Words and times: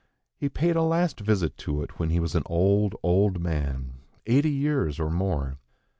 He 0.35 0.49
paid 0.49 0.75
a 0.75 0.81
last 0.81 1.19
visit 1.19 1.57
to 1.57 1.83
it 1.83 1.99
when 1.99 2.09
he 2.09 2.19
was 2.19 2.33
an 2.33 2.41
old, 2.47 2.95
old 3.03 3.39
man, 3.39 3.99
eighty 4.25 4.49
years 4.49 4.99
or 4.99 5.11
more. 5.11 5.59